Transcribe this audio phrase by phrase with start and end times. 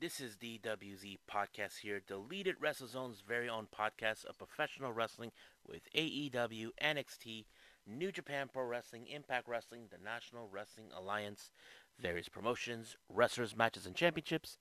[0.00, 5.30] This is the DWZ Podcast here, Deleted WrestleZone's very own podcast of professional wrestling
[5.68, 7.44] with AEW, NXT,
[7.86, 11.50] New Japan Pro Wrestling, Impact Wrestling, the National Wrestling Alliance,
[12.00, 14.56] various promotions, wrestlers, matches, and championships.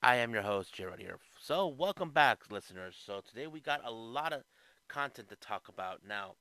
[0.00, 1.18] I am your host, Gerard here.
[1.40, 2.96] So, welcome back, listeners.
[3.04, 4.44] So, today we got a lot of
[4.86, 6.02] content to talk about.
[6.06, 6.36] Now,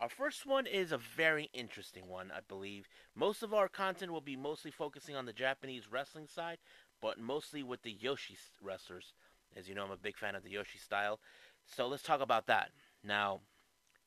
[0.00, 2.88] our first one is a very interesting one, I believe.
[3.14, 6.56] Most of our content will be mostly focusing on the Japanese wrestling side,
[7.00, 9.12] but mostly with the Yoshi wrestlers.
[9.56, 11.20] As you know, I'm a big fan of the Yoshi style.
[11.66, 12.70] So let's talk about that.
[13.02, 13.40] Now,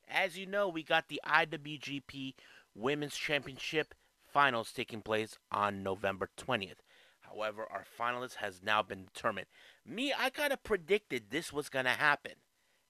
[0.07, 2.33] as you know, we got the IWGP
[2.75, 3.93] Women's Championship
[4.31, 6.81] finals taking place on November 20th.
[7.21, 9.47] However, our finalist has now been determined.
[9.85, 12.33] Me, I kind of predicted this was going to happen.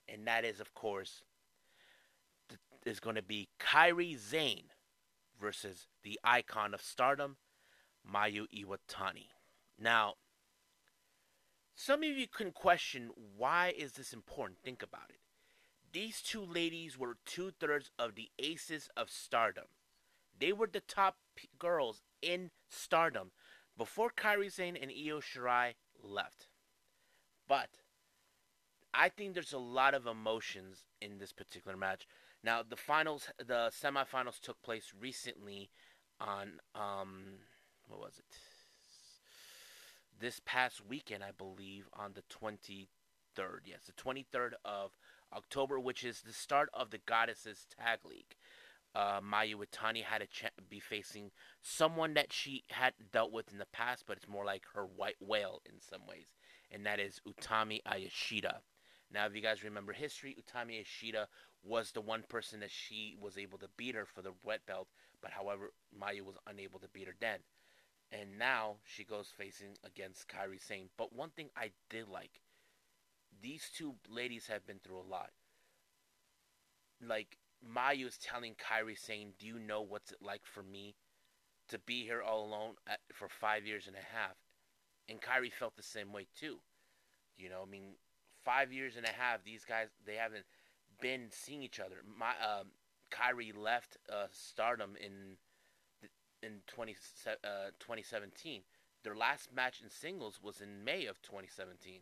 [0.07, 1.23] And that is, of course,
[2.49, 4.71] th- is going to be Kairi Sane
[5.39, 7.37] versus the icon of stardom,
[8.09, 9.27] Mayu Iwatani.
[9.79, 10.15] Now,
[11.75, 14.59] some of you can question why is this important?
[14.63, 15.19] Think about it.
[15.91, 19.65] These two ladies were two thirds of the aces of stardom.
[20.39, 23.31] They were the top p- girls in stardom
[23.77, 26.47] before Kairi Sane and Io Shirai left.
[27.47, 27.69] But
[28.93, 32.07] I think there's a lot of emotions in this particular match.
[32.43, 35.69] Now, the finals, the semifinals took place recently
[36.19, 37.23] on um,
[37.87, 38.52] what was it?
[40.23, 42.87] This past weekend, I believe, on the 23rd.
[43.65, 44.91] Yes, the 23rd of
[45.35, 48.37] October, which is the start of the Goddesses Tag League.
[48.95, 53.65] Uh, Mayu Iwatani had to be facing someone that she had dealt with in the
[53.65, 56.27] past, but it's more like her white whale in some ways,
[56.71, 58.59] and that is Utami Ayashida.
[59.11, 61.25] Now, if you guys remember history, Utami Ayashida
[61.65, 64.87] was the one person that she was able to beat her for the wet belt,
[65.21, 67.39] but however, Mayu was unable to beat her then.
[68.13, 70.89] And now she goes facing against Kairi Sane.
[70.97, 72.41] But one thing I did like,
[73.41, 75.31] these two ladies have been through a lot.
[77.05, 80.95] Like, Mayu is telling Kairi Sane, Do you know what's it like for me
[81.69, 84.35] to be here all alone at, for five years and a half?
[85.09, 86.59] And Kairi felt the same way too.
[87.35, 87.95] You know, I mean,
[88.45, 90.45] five years and a half, these guys they haven't
[91.01, 92.03] been seeing each other.
[92.17, 92.67] My um,
[93.11, 95.37] Kairi left uh, Stardom in
[96.73, 96.95] 20,
[97.27, 98.61] uh, 2017.
[99.03, 102.01] Their last match in singles was in May of 2017,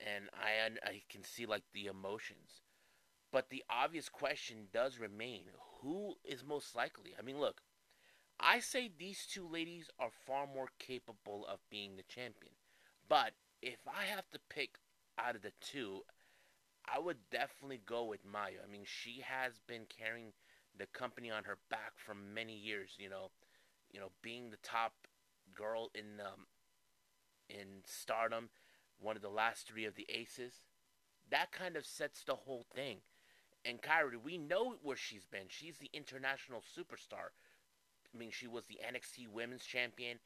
[0.00, 2.62] and I I can see like the emotions.
[3.30, 5.44] But the obvious question does remain:
[5.80, 7.14] Who is most likely?
[7.18, 7.62] I mean, look,
[8.40, 12.52] I say these two ladies are far more capable of being the champion.
[13.08, 14.78] But if I have to pick
[15.18, 16.02] out of the two,
[16.86, 18.62] I would definitely go with Mayu.
[18.64, 20.32] I mean, she has been carrying
[20.76, 22.96] the company on her back for many years.
[22.98, 23.30] You know,
[23.92, 24.92] you know, being the top
[25.54, 26.46] girl in um,
[27.48, 28.48] in Stardom,
[28.98, 30.62] one of the last three of the Aces.
[31.30, 32.98] That kind of sets the whole thing.
[33.64, 35.46] And Kairi, we know where she's been.
[35.48, 37.30] She's the international superstar.
[38.14, 40.18] I mean, she was the NXT Women's Champion,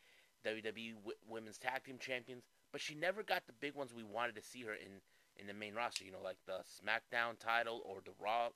[0.44, 4.34] WWE w- Women's Tag Team Champions, but she never got the big ones we wanted
[4.36, 5.00] to see her in
[5.36, 6.04] in the main roster.
[6.04, 8.48] You know, like the SmackDown title or the Raw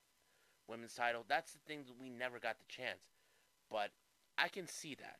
[0.66, 1.24] Women's title.
[1.28, 3.04] That's the thing that we never got the chance.
[3.70, 3.90] But
[4.42, 5.16] I can see that.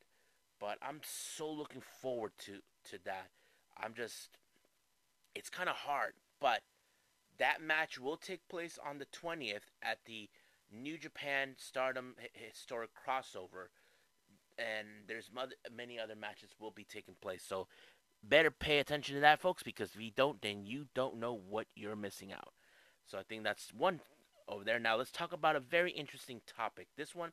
[0.59, 2.61] But I'm so looking forward to
[2.91, 3.29] to that.
[3.83, 4.31] I'm just,
[5.35, 6.61] it's kind of hard, but
[7.39, 10.29] that match will take place on the 20th at the
[10.71, 13.69] New Japan Stardom Historic Crossover,
[14.59, 15.31] and there's
[15.75, 17.43] many other matches will be taking place.
[17.47, 17.67] So
[18.23, 21.67] better pay attention to that, folks, because if you don't, then you don't know what
[21.75, 22.53] you're missing out.
[23.07, 24.01] So I think that's one
[24.47, 24.79] over there.
[24.79, 26.89] Now let's talk about a very interesting topic.
[26.97, 27.33] This one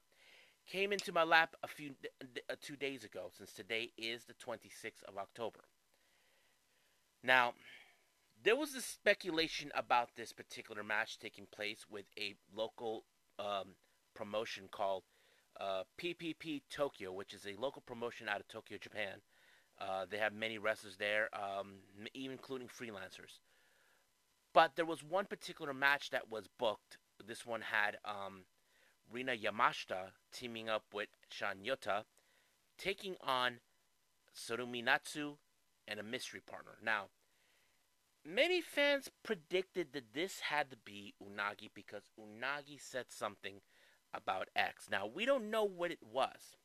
[0.68, 1.92] came into my lap a few
[2.22, 5.62] uh, two days ago, since today is the 26th of October.
[7.24, 7.54] Now,
[8.44, 13.06] there was a speculation about this particular match taking place with a local
[13.40, 13.76] um,
[14.14, 15.04] promotion called
[15.60, 19.22] uh, PPP Tokyo, which is a local promotion out of Tokyo, Japan.
[19.80, 21.76] Uh, they have many wrestlers there, um,
[22.14, 23.40] even including freelancers.
[24.54, 26.98] But there was one particular match that was booked.
[27.26, 28.44] This one had um,
[29.12, 32.04] Rina Yamashita teaming up with Shan Yota,
[32.78, 33.60] taking on
[34.36, 35.38] Sarumi Natsu
[35.88, 36.78] and a mystery partner.
[36.84, 37.06] Now,
[38.26, 43.62] many fans predicted that this had to be Unagi because Unagi said something
[44.14, 44.88] about X.
[44.92, 46.58] Now, we don't know what it was.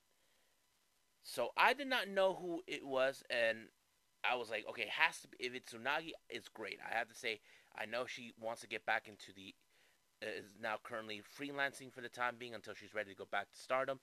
[1.23, 3.69] So I did not know who it was, and
[4.29, 5.37] I was like, okay, it has to be.
[5.39, 6.79] If it's Unagi, it's great.
[6.85, 7.41] I have to say,
[7.77, 9.55] I know she wants to get back into the.
[10.23, 13.59] Is now currently freelancing for the time being until she's ready to go back to
[13.59, 13.99] stardom.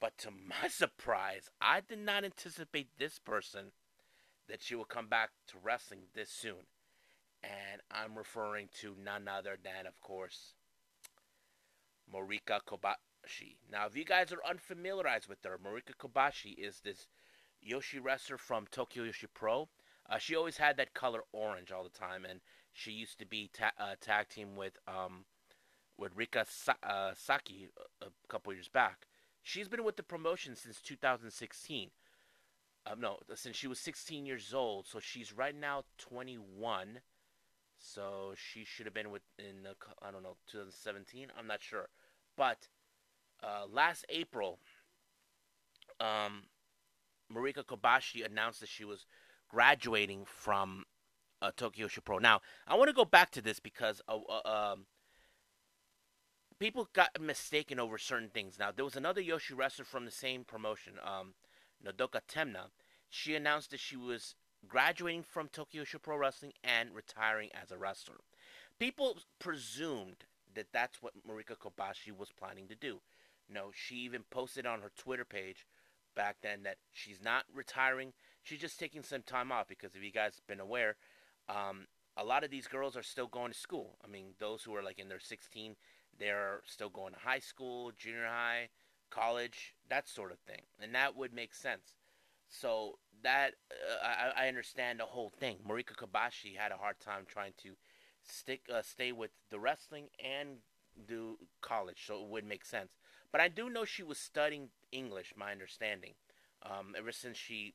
[0.00, 0.30] But to
[0.62, 3.72] my surprise, I did not anticipate this person
[4.48, 6.66] that she will come back to wrestling this soon.
[7.42, 10.54] And I'm referring to none other than, of course,
[12.12, 13.56] Marika Kobashi.
[13.70, 17.06] Now, if you guys are unfamiliarized with her, Marika Kobashi is this
[17.60, 19.68] Yoshi wrestler from Tokyo Yoshi Pro.
[20.08, 22.40] Uh, she always had that color orange all the time, and
[22.72, 25.24] she used to be ta- uh, tag team with um,
[25.98, 27.68] with Rika Sa- uh, Saki
[28.00, 29.06] a, a couple years back.
[29.42, 31.90] She's been with the promotion since 2016.
[32.86, 34.86] Um, no, since she was 16 years old.
[34.86, 37.00] So she's right now 21.
[37.76, 41.28] So she should have been with in the, I don't know 2017.
[41.38, 41.88] I'm not sure,
[42.36, 42.68] but
[43.42, 44.58] uh, last April,
[46.00, 46.44] um,
[47.32, 49.06] Marika Kobashi announced that she was
[49.48, 50.84] graduating from
[51.40, 52.18] uh, Tokyo Joshi Pro.
[52.18, 54.86] Now, I want to go back to this because uh, uh, um,
[56.58, 58.58] people got mistaken over certain things.
[58.58, 61.34] Now, there was another Yoshi wrestler from the same promotion, um,
[61.84, 62.70] Nodoka Tenma.
[63.08, 64.34] She announced that she was
[64.66, 68.16] graduating from Tokyo Joshi Pro Wrestling and retiring as a wrestler.
[68.78, 70.24] People presumed
[70.54, 73.00] that that's what Marika Kobashi was planning to do.
[73.50, 75.64] No, she even posted on her Twitter page
[76.18, 78.12] back then that she's not retiring.
[78.42, 80.96] She's just taking some time off because if you guys been aware,
[81.48, 81.86] um,
[82.16, 83.96] a lot of these girls are still going to school.
[84.04, 85.76] I mean, those who are like in their 16,
[86.18, 88.70] they're still going to high school, junior high,
[89.10, 91.94] college, that sort of thing, and that would make sense.
[92.48, 94.06] So that uh,
[94.36, 95.58] I, I, understand the whole thing.
[95.68, 97.74] Marika Kobashi had a hard time trying to
[98.24, 100.58] stick uh, stay with the wrestling and
[101.06, 102.92] do college, so it would make sense.
[103.30, 106.14] But I do know she was studying English, my understanding,
[106.62, 107.74] um, ever since she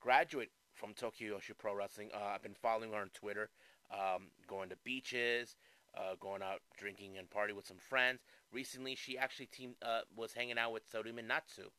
[0.00, 2.10] graduated from Tokyo Joshi Pro Wrestling.
[2.14, 3.50] Uh, I've been following her on Twitter,
[3.90, 5.56] um, going to beaches,
[5.96, 8.20] uh, going out drinking and party with some friends.
[8.52, 11.70] Recently, she actually team uh, was hanging out with Sarumi Natsu,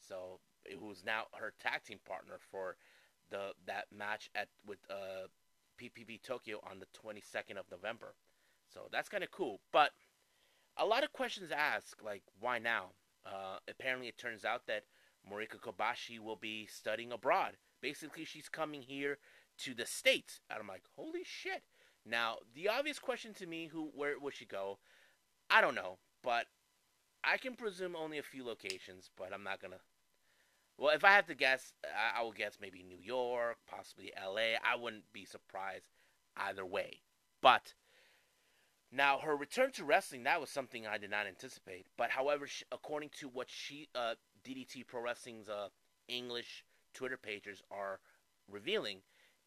[0.00, 0.40] so
[0.80, 2.76] who's now her tag team partner for
[3.30, 5.28] the that match at with uh,
[5.80, 8.14] PPP Tokyo on the 22nd of November.
[8.72, 9.60] So that's kind of cool.
[9.72, 9.92] But
[10.78, 12.90] a lot of questions asked, like why now?
[13.26, 14.84] Uh, apparently, it turns out that
[15.30, 17.56] Marika Kobashi will be studying abroad.
[17.80, 19.18] Basically, she's coming here
[19.58, 21.64] to the states, and I'm like, holy shit!
[22.06, 24.78] Now, the obvious question to me, who where would she go?
[25.50, 26.46] I don't know, but
[27.24, 29.80] I can presume only a few locations, but I'm not gonna.
[30.78, 34.56] Well, if I have to guess, I, I will guess maybe New York, possibly L.A.
[34.64, 35.88] I wouldn't be surprised
[36.36, 37.00] either way.
[37.42, 37.74] But
[38.90, 41.86] now her return to wrestling that was something I did not anticipate.
[41.96, 44.14] But however, she, according to what she uh,
[44.44, 45.68] DDT Pro Wrestling's uh,
[46.08, 46.64] English
[46.94, 48.00] Twitter pages are
[48.50, 49.00] revealing,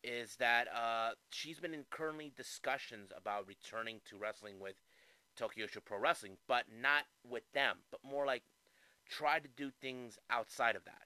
[0.04, 4.76] is that uh, she's been in currently discussions about returning to wrestling with
[5.36, 8.44] Tokyo Joshi Pro Wrestling, but not with them, but more like
[9.10, 11.04] try to do things outside of that.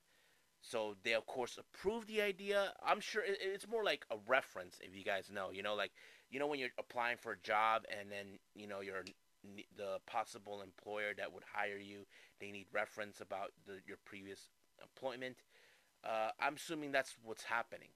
[0.61, 2.73] So they of course approve the idea.
[2.83, 5.51] I'm sure it's more like a reference, if you guys know.
[5.51, 5.91] You know, like
[6.29, 9.03] you know when you're applying for a job and then you know you're
[9.77, 12.05] the possible employer that would hire you,
[12.39, 14.49] they need reference about the, your previous
[14.81, 15.37] employment.
[16.03, 17.89] Uh, I'm assuming that's what's happening.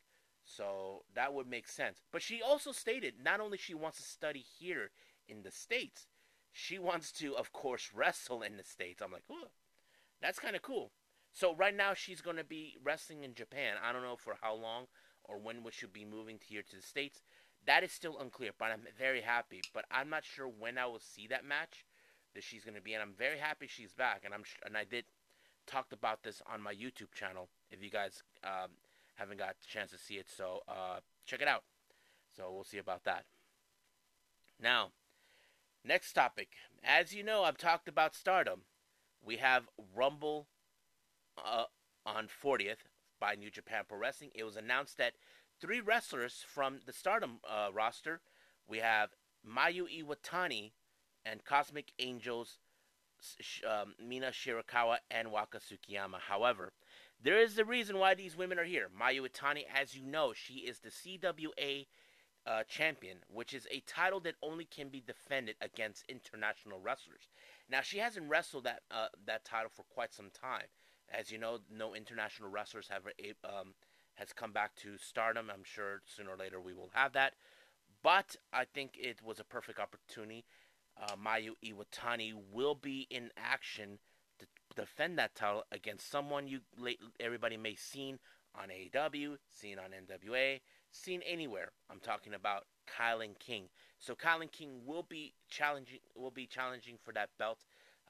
[0.46, 2.02] So that would make sense.
[2.12, 4.92] But she also stated not only she wants to study here
[5.28, 6.08] in the States,
[6.52, 9.02] she wants to, of course, wrestle in the States.
[9.02, 9.50] I'm like, oh,
[10.22, 10.92] that's kind of cool.
[11.32, 13.76] So right now she's going to be wrestling in Japan.
[13.84, 14.86] I don't know for how long
[15.24, 17.22] or when would she be moving here to the States.
[17.70, 19.62] That is still unclear, but I'm very happy.
[19.76, 21.86] But I'm not sure when I will see that match
[22.34, 23.02] that she's going to be in.
[23.02, 25.06] I'm very happy she's back, and I'm and I did
[25.68, 27.48] talked about this on my YouTube channel.
[27.70, 28.72] If you guys um,
[29.18, 30.26] haven't got a chance to see it.
[30.36, 31.62] So uh, check it out.
[32.36, 33.26] So we'll see about that.
[34.60, 34.90] Now,
[35.86, 36.50] next topic.
[36.84, 38.62] As you know, I've talked about Stardom.
[39.24, 40.48] We have Rumble
[41.38, 41.66] uh,
[42.04, 42.88] on 40th
[43.20, 44.32] by New Japan Pro Wrestling.
[44.34, 45.14] It was announced that
[45.60, 48.22] three wrestlers from the Stardom uh, roster,
[48.68, 49.10] we have
[49.48, 50.72] Mayu Iwatani
[51.26, 52.60] and Cosmic Angels,
[53.68, 56.20] um, Mina Shirakawa and Waka Tsukiyama.
[56.28, 56.74] However,
[57.22, 58.88] there is a reason why these women are here.
[58.98, 61.86] Mayu Iwatani, as you know, she is the SWA
[62.48, 67.28] uh, champion, which is a title that only can be defended against international wrestlers.
[67.70, 70.66] Now, she hasn't wrestled that uh, that title for quite some time.
[71.12, 73.04] As you know, no international wrestlers have
[73.44, 73.74] um,
[74.20, 75.50] has come back to stardom.
[75.52, 77.34] I'm sure sooner or later we will have that.
[78.04, 80.46] But I think it was a perfect opportunity.
[81.02, 84.00] Uh, Mayu Iwatani will be in action
[84.40, 84.46] to
[84.76, 86.60] defend that title against someone you
[87.20, 88.20] everybody may seen
[88.56, 90.60] on AEW, seen on NWA,
[90.92, 91.72] seen anywhere.
[91.90, 93.66] I'm talking about Kilynn King.
[94.00, 97.60] So Kilynn King will be challenging will be challenging for that belt.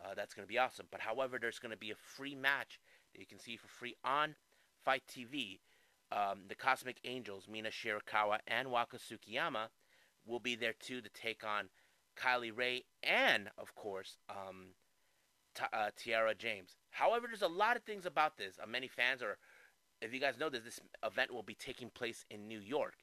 [0.03, 0.87] Uh, that's going to be awesome.
[0.91, 2.79] But however, there's going to be a free match
[3.13, 4.35] that you can see for free on
[4.85, 5.59] FITE TV
[6.11, 9.67] um, the Cosmic Angels, Mina Shirakawa and Waka Tsukiyama,
[10.25, 11.69] will be there too to take on
[12.17, 14.73] Kylie Rae and, of course, um,
[15.55, 16.75] T- uh, Tiara James.
[16.91, 18.57] However, there's a lot of things about this.
[18.61, 19.37] Uh, many fans are,
[20.01, 22.95] if you guys know this, this event will be taking place in New York.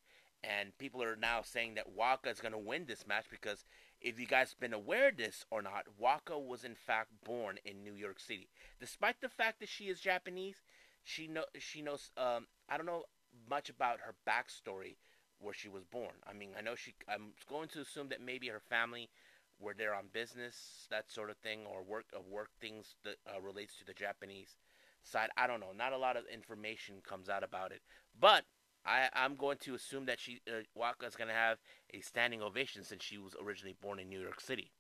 [0.45, 3.65] And people are now saying that Waka is going to win this match because
[4.01, 7.83] if you guys been aware of this or not, Waka was in fact born in
[7.83, 8.49] New York City.
[8.79, 10.63] Despite the fact that she is Japanese,
[11.03, 12.11] she know she knows.
[12.17, 13.05] Um, I don't know
[13.49, 14.97] much about her backstory
[15.39, 16.15] where she was born.
[16.29, 16.95] I mean, I know she.
[17.09, 19.09] I'm going to assume that maybe her family
[19.59, 23.41] were there on business, that sort of thing, or work of work things that uh,
[23.41, 24.57] relates to the Japanese
[25.03, 25.29] side.
[25.37, 25.73] I don't know.
[25.77, 27.81] Not a lot of information comes out about it,
[28.19, 28.45] but
[28.85, 31.59] I, I'm going to assume that she uh, Waka is going to have
[31.93, 34.71] a standing ovation since she was originally born in New York City.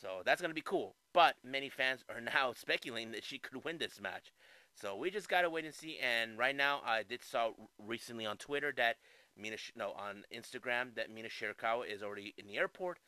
[0.00, 0.96] So that's going to be cool.
[1.12, 4.32] But many fans are now speculating that she could win this match.
[4.74, 5.98] So we just gotta wait and see.
[5.98, 8.96] And right now, I did saw recently on Twitter that
[9.36, 12.98] Mina, no, on Instagram that Mina Shirakawa is already in the airport.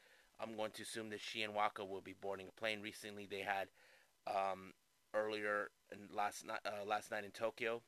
[0.40, 2.82] I'm going to assume that she and Waka will be boarding a plane.
[2.82, 3.68] Recently, they had
[4.26, 4.75] um,
[5.14, 5.70] earlier
[6.12, 7.82] last night, uh, last night in Tokyo,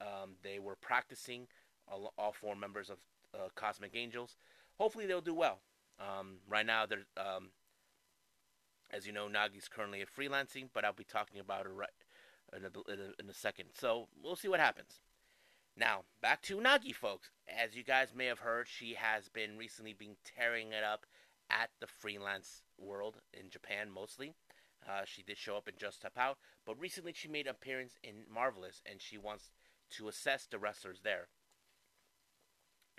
[0.00, 1.46] um, they were practicing
[1.90, 2.98] all, all four members of
[3.34, 4.36] uh, Cosmic Angels.
[4.78, 5.60] Hopefully, they'll do well.
[5.98, 7.50] Um, right now, they're um,
[8.90, 11.90] as you know, Nagi's currently freelancing, but I'll be talking about her right
[12.56, 13.70] in a, in a, in a second.
[13.74, 15.00] So we'll see what happens.
[15.76, 17.30] Now, back to Nagi, folks.
[17.46, 21.06] As you guys may have heard, she has been recently been tearing it up
[21.50, 24.34] at the freelance world in Japan mostly.
[24.88, 27.94] Uh, she did show up in Just Tap Out, but recently she made an appearance
[28.02, 29.50] in Marvelous, and she wants
[29.90, 31.28] to assess the wrestlers there.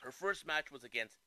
[0.02, 1.18] Her first match was against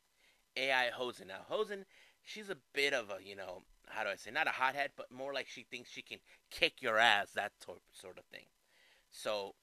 [0.57, 1.29] Ai Hosen.
[1.29, 1.85] Now, Hosen,
[2.23, 5.11] she's a bit of a, you know, how do I say, not a hothead, but
[5.11, 6.19] more like she thinks she can
[6.51, 8.47] kick your ass, that sort of thing.
[9.11, 9.55] So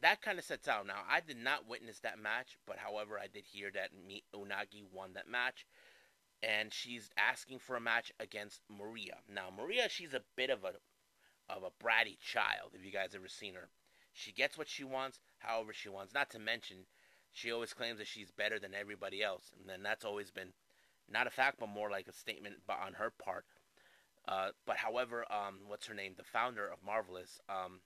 [0.00, 0.86] that kind of sets out.
[0.86, 4.84] Now, I did not witness that match, but however, I did hear that Mi- Unagi
[4.92, 5.66] won that match,
[6.42, 9.18] and she's asking for a match against Maria.
[9.28, 10.74] Now, Maria, she's a bit of a
[11.48, 12.70] of a bratty child.
[12.74, 13.68] If you guys ever seen her,
[14.12, 16.14] she gets what she wants, however she wants.
[16.14, 16.86] Not to mention,
[17.32, 20.52] she always claims that she's better than everybody else, and then that's always been
[21.10, 23.44] not a fact, but more like a statement on her part
[24.28, 26.14] uh, but however, um, what's her name?
[26.16, 27.80] The founder of Marvelous, um,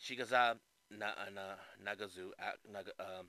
[0.00, 0.58] Shigaza
[0.90, 3.26] Na- Na- Nagazu, uh, Naga, um,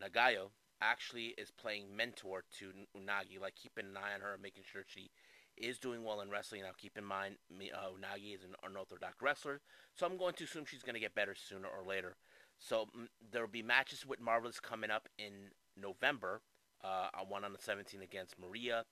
[0.00, 4.82] Nagayo, actually is playing mentor to Unagi, like keeping an eye on her, making sure
[4.86, 5.10] she
[5.56, 6.62] is doing well in wrestling.
[6.62, 9.60] Now, keep in mind, me, uh, Unagi is an unorthodox wrestler,
[9.94, 12.16] so I'm going to assume she's going to get better sooner or later.
[12.58, 16.40] So m- there will be matches with Marvelous coming up in November.
[16.82, 18.86] Uh, one on the 17th against Maria,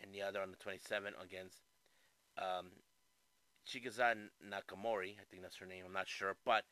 [0.00, 1.58] and the other on the 27th against
[2.38, 2.70] um,
[3.66, 5.16] Chigaza Nakamori.
[5.18, 5.84] I think that's her name.
[5.86, 6.64] I'm not sure, but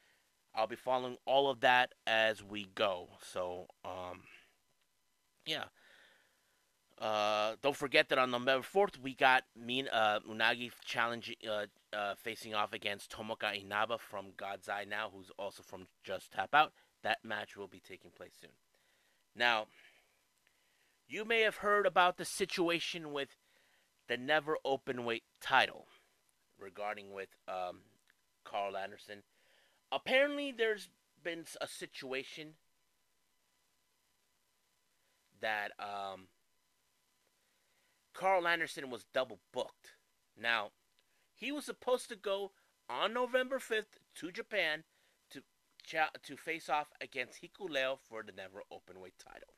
[0.55, 3.09] I'll be following all of that as we go.
[3.23, 4.23] So, um,
[5.47, 5.65] yeah.
[6.99, 11.65] Uh, don't forget that on November 4th, we got Min, uh, Unagi challenge, uh,
[11.97, 16.55] uh, facing off against Tomoka Inaba from God's Eye Now, who's also from Just Tap
[16.55, 16.73] Out.
[17.03, 18.51] That match will be taking place soon.
[19.35, 19.69] Now,
[21.09, 23.37] you may have heard about the situation with
[24.11, 25.87] the never open weight title
[26.59, 27.79] regarding with um,
[28.45, 29.23] Karl Anderson.
[29.93, 30.89] Apparently, there's
[31.23, 32.55] been a situation
[35.41, 36.27] that um,
[38.13, 39.95] Karl Anderson was double booked.
[40.37, 40.71] Now,
[41.33, 42.51] he was supposed to go
[42.89, 44.83] on November 5th to Japan
[45.31, 45.43] to
[46.25, 49.55] to face off against Hikuleo for the never open weight title.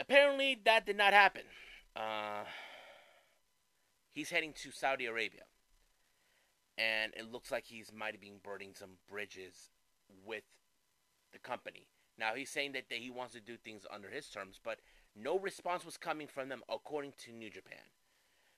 [0.00, 1.42] Apparently, that did not happen.
[1.96, 2.44] Uh,
[4.12, 5.44] he's heading to Saudi Arabia,
[6.76, 9.70] and it looks like he's might have been burning some bridges
[10.26, 10.44] with
[11.32, 11.86] the company.
[12.18, 14.78] Now he's saying that, that he wants to do things under his terms, but
[15.16, 17.90] no response was coming from them according to New Japan.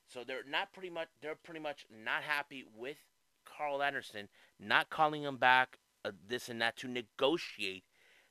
[0.09, 2.99] So they're not pretty much they're pretty much not happy with
[3.45, 4.29] Karl Anderson
[4.59, 7.85] not calling him back uh, this and that to negotiate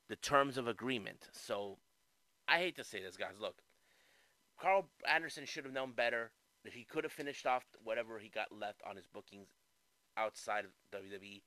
[0.07, 1.27] the terms of agreement.
[1.31, 1.77] So
[2.47, 3.33] I hate to say this, guys.
[3.39, 3.61] Look,
[4.59, 6.31] Karl Anderson should have known better.
[6.63, 9.49] He could have finished off whatever he got left on his bookings
[10.17, 11.41] outside of WWE.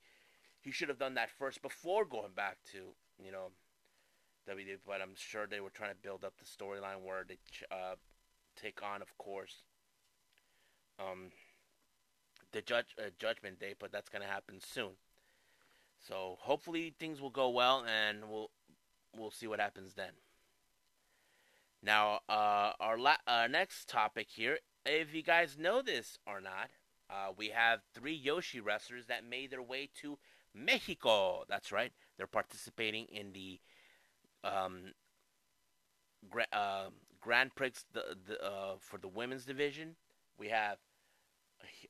[0.61, 3.51] He should have done that first before going back to you know
[4.49, 4.77] WWE.
[4.85, 7.37] But I'm sure they were trying to build up the storyline where they
[7.71, 7.95] uh,
[8.55, 9.63] take on, of course,
[10.99, 11.31] um,
[12.51, 13.73] the judge uh, Judgment Day.
[13.77, 14.91] But that's gonna happen soon.
[16.07, 18.51] So hopefully things will go well, and we'll
[19.17, 20.11] we'll see what happens then.
[21.81, 26.69] Now, uh, our la- uh, next topic here, if you guys know this or not,
[27.09, 30.17] uh, we have three Yoshi wrestlers that made their way to
[30.53, 31.45] Mexico.
[31.47, 33.59] That's right, They're participating in the
[34.43, 34.93] um,
[36.29, 36.89] gra- uh,
[37.21, 39.95] Grand Prix the, the, uh, for the women's division.
[40.37, 40.77] We have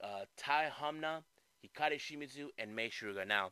[0.04, 1.24] uh, Tai Hamna,
[1.64, 3.28] Hikari Shimizu, and Mei Suruga.
[3.28, 3.52] Now,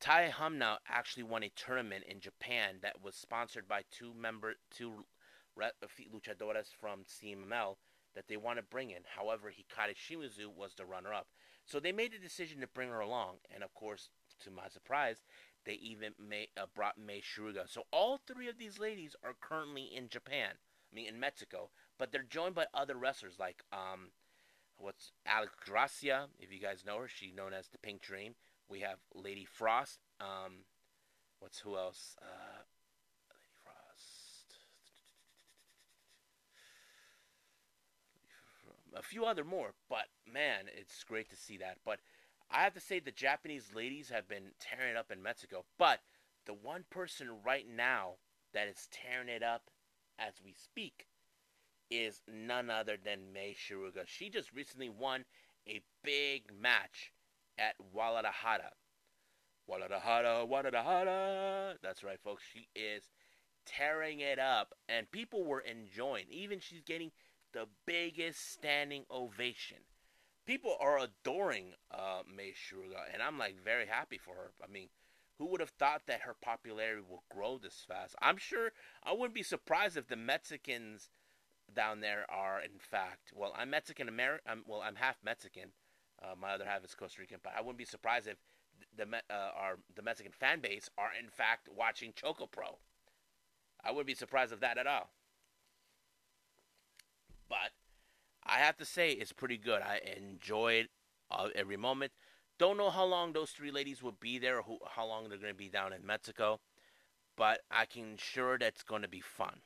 [0.00, 5.04] Tai Hamna actually won a tournament in Japan that was sponsored by two member two
[5.58, 7.76] luchadoras from CMLL
[8.14, 9.02] that they want to bring in.
[9.16, 11.28] However, Hikari Shimizu was the runner-up.
[11.64, 14.10] So they made a decision to bring her along, and of course,
[14.44, 15.22] to my surprise,
[15.64, 16.14] they even
[16.56, 17.68] uh, brought Mei Suruga.
[17.68, 20.54] So all three of these ladies are currently in Japan.
[20.92, 24.10] I mean, in Mexico, but they're joined by other wrestlers like um,
[24.76, 26.28] what's Alex Gracia.
[26.38, 28.34] If you guys know her, she's known as the Pink Dream.
[28.68, 30.00] We have Lady Frost.
[30.20, 30.64] Um,
[31.38, 32.16] what's who else?
[32.20, 32.64] Uh,
[33.30, 34.56] Lady Frost.
[38.94, 41.78] A few other more, but man, it's great to see that.
[41.84, 42.00] But
[42.50, 45.64] I have to say, the Japanese ladies have been tearing it up in Mexico.
[45.78, 46.00] But
[46.44, 48.16] the one person right now
[48.52, 49.70] that is tearing it up
[50.18, 51.06] as we speak
[51.90, 54.06] is none other than Mei Suruga.
[54.06, 55.24] She just recently won
[55.68, 57.12] a big match
[57.58, 58.72] at Guadalajara.
[59.66, 61.74] Guadalajara, Guadalajara.
[61.82, 62.42] That's right, folks.
[62.52, 63.04] She is
[63.64, 66.24] tearing it up, and people were enjoying.
[66.30, 67.12] Even she's getting
[67.52, 69.78] the biggest standing ovation.
[70.46, 74.50] People are adoring uh, Mei Suruga, and I'm like very happy for her.
[74.62, 74.88] I mean,
[75.38, 78.14] who would have thought that her popularity will grow this fast?
[78.20, 78.72] I'm sure
[79.04, 81.10] I wouldn't be surprised if the Mexicans
[81.72, 84.62] down there are, in fact, well, I'm Mexican American.
[84.66, 85.70] Well, I'm half Mexican,
[86.22, 88.36] uh, my other half is Costa Rican, but I wouldn't be surprised if
[88.96, 92.78] the uh, our the Mexican fan base are in fact watching Choco Pro.
[93.84, 95.10] I wouldn't be surprised of that at all.
[97.52, 97.72] But
[98.42, 99.82] I have to say it's pretty good.
[99.82, 100.88] I enjoyed
[101.30, 102.12] uh, every moment.
[102.58, 105.36] Don't know how long those three ladies will be there, or who, how long they're
[105.36, 106.60] going to be down in Mexico,
[107.36, 109.60] but I can sure that's going to be fun.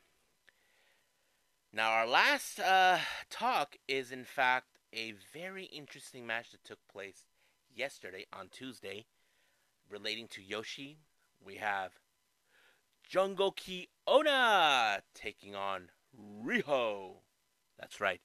[1.72, 2.99] Now, our last uh,
[3.31, 7.25] talk is in fact a very interesting match that took place
[7.72, 9.07] yesterday on Tuesday
[9.88, 10.99] relating to Yoshi.
[11.44, 11.92] We have
[13.09, 15.90] Jungle Ki Ona taking on
[16.44, 17.18] Riho.
[17.78, 18.20] That's right.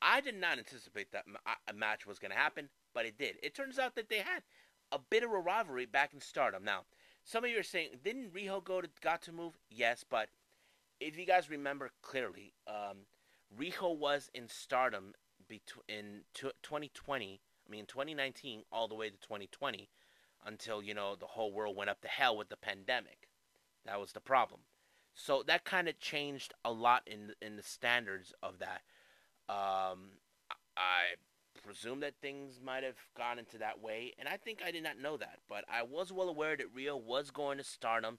[0.00, 1.24] I did not anticipate that
[1.68, 3.36] a match was going to happen, but it did.
[3.42, 4.42] It turns out that they had
[4.90, 6.64] a bit of a rivalry back in Stardom.
[6.64, 6.82] Now,
[7.24, 9.58] some of you are saying, didn't Riho go to Gatoh Move?
[9.70, 10.28] Yes, but
[11.00, 13.06] if you guys remember clearly, um,
[13.56, 15.14] Riho was in Stardom
[15.48, 19.88] between in 2020, I mean 2019 all the way to 2020
[20.44, 23.28] until, you know, the whole world went up to hell with the pandemic.
[23.84, 24.62] That was the problem.
[25.14, 28.82] So that kind of changed a lot in in the standards of that.
[29.48, 30.18] Um,
[30.76, 31.16] I
[31.62, 34.98] presume that things might have gone into that way, and I think I did not
[34.98, 38.18] know that, but I was well aware that Riho was going to Stardom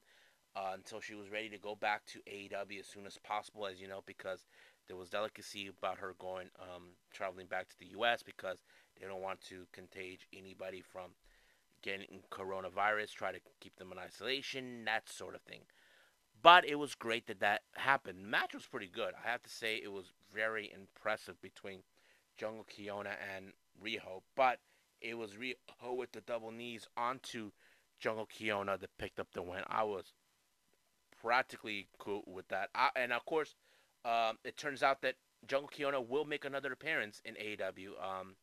[0.56, 3.80] uh, until she was ready to go back to AEW as soon as possible, as
[3.80, 4.46] you know, because
[4.86, 8.22] there was delicacy about her going um, traveling back to the U.S.
[8.22, 8.58] because
[9.00, 11.10] they don't want to contage anybody from
[11.82, 15.62] getting coronavirus, try to keep them in isolation, that sort of thing.
[16.44, 18.18] But it was great that that happened.
[18.18, 19.14] The match was pretty good.
[19.14, 21.80] I have to say it was very impressive between
[22.36, 24.20] Jungle Kyona and Riho.
[24.36, 24.58] But
[25.00, 27.50] it was Riho with the double knees onto
[27.98, 29.62] Jungle Kyona that picked up the win.
[29.68, 30.12] I was
[31.22, 32.68] practically cool with that.
[32.74, 33.54] I, and of course,
[34.04, 35.14] um, it turns out that
[35.48, 37.88] Jungle Kyona will make another appearance in AEW.
[37.98, 38.36] Um,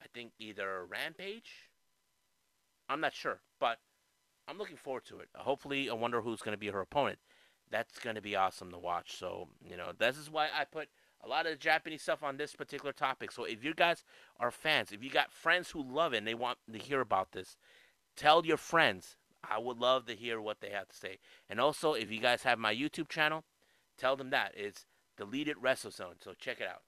[0.00, 1.70] I think either Rampage.
[2.88, 3.78] I'm not sure, but
[4.48, 5.28] I'm looking forward to it.
[5.34, 7.18] Hopefully, I wonder who's going to be her opponent.
[7.70, 9.16] That's going to be awesome to watch.
[9.18, 10.88] So, you know, this is why I put
[11.24, 13.32] a lot of Japanese stuff on this particular topic.
[13.32, 14.04] So, if you guys
[14.38, 17.32] are fans, if you got friends who love it and they want to hear about
[17.32, 17.56] this,
[18.16, 19.16] tell your friends.
[19.48, 21.18] I would love to hear what they have to say.
[21.48, 23.44] And also, if you guys have my YouTube channel,
[23.98, 24.52] Tell them that.
[24.54, 24.84] It's
[25.16, 26.22] deleted WrestleZone.
[26.22, 26.82] So check it out.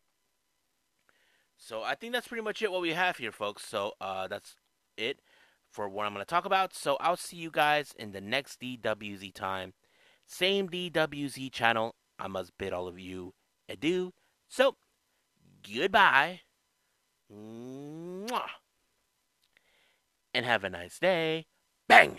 [1.56, 3.64] So I think that's pretty much it what we have here, folks.
[3.64, 4.56] So uh, that's
[4.96, 5.20] it
[5.70, 6.74] for what I'm going to talk about.
[6.74, 9.74] So I'll see you guys in the next DWZ time.
[10.26, 11.94] Same DWZ channel.
[12.18, 13.34] I must bid all of you
[13.68, 14.12] adieu.
[14.48, 14.76] So
[15.62, 16.40] goodbye.
[17.32, 18.42] Mwah.
[20.34, 21.46] And have a nice day.
[21.88, 22.16] Bang!